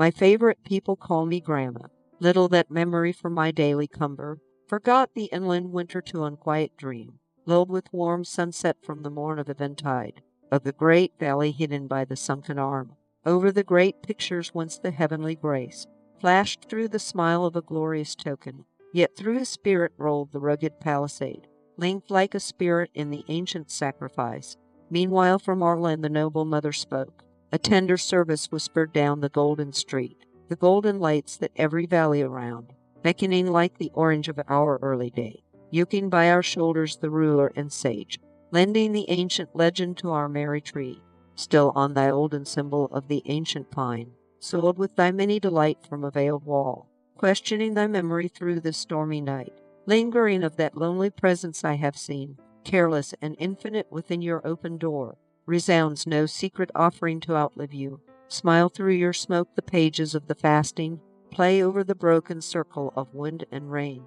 My 0.00 0.10
favorite 0.10 0.64
people 0.64 0.96
call 0.96 1.26
me 1.26 1.42
Grandma. 1.42 1.88
Little 2.20 2.48
that 2.48 2.70
memory 2.70 3.12
for 3.12 3.28
my 3.28 3.50
daily 3.50 3.86
cumber. 3.86 4.38
Forgot 4.66 5.10
the 5.12 5.26
inland 5.26 5.72
winter 5.72 6.00
to 6.00 6.24
unquiet 6.24 6.74
dream, 6.78 7.18
Lulled 7.44 7.68
with 7.68 7.92
warm 7.92 8.24
sunset 8.24 8.78
from 8.82 9.02
the 9.02 9.10
morn 9.10 9.38
of 9.38 9.50
eventide, 9.50 10.22
Of 10.50 10.62
the 10.64 10.72
great 10.72 11.18
valley 11.20 11.50
hidden 11.50 11.86
by 11.86 12.06
the 12.06 12.16
sunken 12.16 12.58
arm, 12.58 12.96
Over 13.26 13.52
the 13.52 13.62
great 13.62 14.02
pictures 14.02 14.54
whence 14.54 14.78
the 14.78 14.90
heavenly 14.90 15.34
grace. 15.34 15.86
Flashed 16.18 16.70
through 16.70 16.88
the 16.88 16.98
smile 16.98 17.44
of 17.44 17.54
a 17.54 17.60
glorious 17.60 18.14
token, 18.14 18.64
Yet 18.94 19.18
through 19.18 19.36
his 19.36 19.50
spirit 19.50 19.92
rolled 19.98 20.32
the 20.32 20.40
rugged 20.40 20.80
palisade, 20.80 21.46
Linked 21.76 22.10
like 22.10 22.34
a 22.34 22.40
spirit 22.40 22.88
in 22.94 23.10
the 23.10 23.26
ancient 23.28 23.70
sacrifice. 23.70 24.56
Meanwhile 24.88 25.40
from 25.40 25.60
land 25.60 26.02
the 26.02 26.08
noble 26.08 26.46
mother 26.46 26.72
spoke, 26.72 27.22
A 27.52 27.58
tender 27.58 27.96
service 27.96 28.52
whispered 28.52 28.92
down 28.92 29.20
the 29.20 29.28
golden 29.28 29.72
street, 29.72 30.24
The 30.48 30.54
golden 30.54 31.00
lights 31.00 31.36
that 31.38 31.50
every 31.56 31.84
valley 31.84 32.22
around 32.22 32.72
beckoning 33.02 33.46
like 33.50 33.78
the 33.78 33.90
orange 33.92 34.28
of 34.28 34.38
our 34.48 34.78
early 34.82 35.10
day, 35.10 35.42
yoking 35.70 36.08
by 36.08 36.30
our 36.30 36.42
shoulders 36.44 36.98
the 36.98 37.10
ruler 37.10 37.52
and 37.56 37.72
sage, 37.72 38.20
lending 38.52 38.92
the 38.92 39.08
ancient 39.08 39.50
legend 39.54 39.96
to 39.98 40.10
our 40.10 40.28
merry 40.28 40.60
tree, 40.60 41.00
still 41.34 41.72
on 41.74 41.94
thy 41.94 42.08
olden 42.10 42.44
symbol 42.44 42.86
of 42.92 43.08
the 43.08 43.22
ancient 43.26 43.70
pine, 43.70 44.12
soiled 44.38 44.78
with 44.78 44.94
thy 44.94 45.10
many 45.10 45.40
delight 45.40 45.78
from 45.88 46.04
a 46.04 46.10
veiled 46.10 46.44
wall, 46.44 46.88
questioning 47.16 47.74
thy 47.74 47.86
memory 47.86 48.28
through 48.28 48.60
this 48.60 48.76
stormy 48.76 49.20
night, 49.20 49.60
lingering 49.86 50.44
of 50.44 50.56
that 50.56 50.76
lonely 50.76 51.10
presence 51.10 51.64
I 51.64 51.74
have 51.74 51.96
seen, 51.96 52.38
careless 52.64 53.12
and 53.20 53.34
infinite 53.38 53.86
within 53.90 54.22
your 54.22 54.46
open 54.46 54.78
door, 54.78 55.16
resounds 55.46 56.06
no 56.06 56.26
secret 56.26 56.70
offering 56.74 57.20
to 57.20 57.36
outlive 57.36 57.72
you. 57.72 58.00
Smile 58.28 58.68
through 58.68 58.94
your 58.94 59.12
smoke 59.12 59.48
the 59.54 59.62
pages 59.62 60.14
of 60.14 60.26
the 60.26 60.34
fasting, 60.34 61.00
play 61.30 61.62
over 61.62 61.82
the 61.82 61.94
broken 61.94 62.40
circle 62.40 62.92
of 62.96 63.14
wind 63.14 63.44
and 63.50 63.70
rain. 63.70 64.04